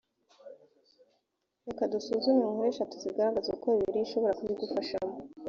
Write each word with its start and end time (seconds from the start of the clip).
reka 1.67 1.83
dusuzume 1.93 2.41
inkuru 2.47 2.67
eshatu 2.71 2.93
zigaragaza 3.03 3.49
uko 3.55 3.65
bibiliya 3.77 4.05
ishobora 4.07 4.37
kubigufashamo 4.37 5.13